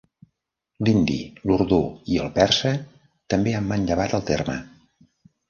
[0.87, 1.17] L'hindi,
[1.49, 1.79] l'urdú
[2.13, 2.73] i el persa
[3.35, 4.59] també han manllevat el terme.